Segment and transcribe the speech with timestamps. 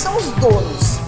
[0.00, 0.98] são os donos.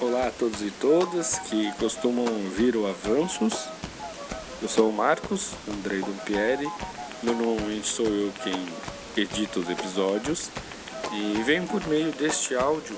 [0.00, 2.26] Olá a todos e todas que costumam
[2.56, 3.68] vir o Avanços.
[4.60, 6.68] Eu sou o Marcos, Andrei Dompieri.
[7.22, 8.66] Normalmente sou eu quem
[9.16, 10.50] edita os episódios
[11.14, 12.96] e venho por meio deste áudio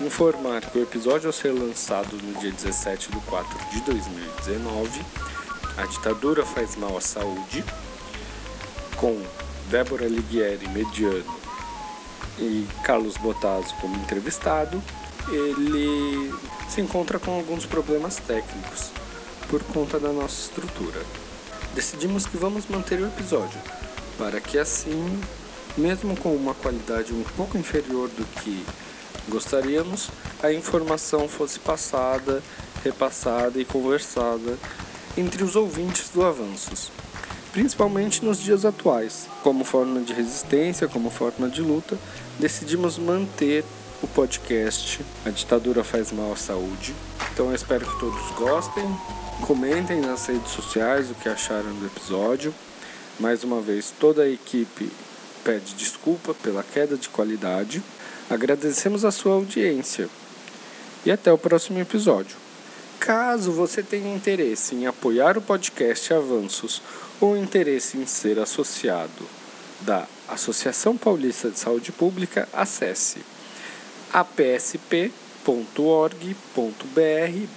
[0.00, 5.02] informar que o episódio a ser lançado no dia 17 de 4 de 2019,
[5.76, 7.64] A Ditadura Faz Mal à Saúde,
[8.96, 9.20] com
[9.70, 11.24] Débora Lighieri mediano
[12.38, 14.82] e Carlos Botazo como entrevistado,
[15.28, 16.34] ele
[16.68, 18.90] se encontra com alguns problemas técnicos
[19.48, 21.00] por conta da nossa estrutura.
[21.74, 23.60] Decidimos que vamos manter o episódio
[24.18, 25.20] para que assim,
[25.76, 28.64] mesmo com uma qualidade um pouco inferior do que
[29.28, 30.10] gostaríamos,
[30.42, 32.42] a informação fosse passada,
[32.84, 34.58] repassada e conversada
[35.16, 36.90] entre os ouvintes do Avanços,
[37.52, 39.26] principalmente nos dias atuais.
[39.42, 41.96] Como forma de resistência, como forma de luta,
[42.38, 43.64] decidimos manter
[44.02, 46.94] o podcast A Ditadura Faz Mal à Saúde.
[47.32, 48.84] Então eu espero que todos gostem,
[49.46, 52.52] comentem nas redes sociais o que acharam do episódio.
[53.18, 54.90] Mais uma vez, toda a equipe
[55.44, 57.82] pede desculpa pela queda de qualidade.
[58.30, 60.08] Agradecemos a sua audiência
[61.04, 62.36] e até o próximo episódio.
[62.98, 66.80] Caso você tenha interesse em apoiar o podcast Avanços
[67.20, 69.28] ou interesse em ser associado
[69.82, 73.18] da Associação Paulista de Saúde Pública, acesse
[74.12, 75.18] apsp.org.br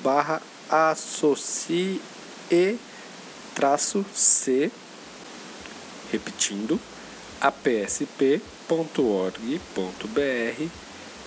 [0.03, 2.01] barra associe
[3.55, 4.69] traço C
[6.11, 6.79] repetindo
[7.41, 8.67] apsp.org.br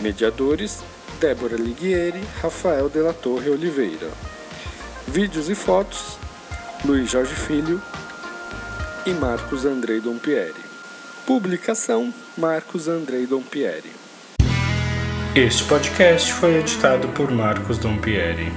[0.00, 0.82] Mediadores,
[1.20, 4.10] Débora Lighieri, Rafael de la Torre Oliveira.
[5.06, 6.18] Vídeos e fotos,
[6.84, 7.80] Luiz Jorge Filho
[9.06, 10.64] e Marcos Andrei Dompieri.
[11.24, 14.03] Publicação Marcos Andrei Dompieri.
[15.36, 18.52] Este podcast foi editado por Marcos Dompieri.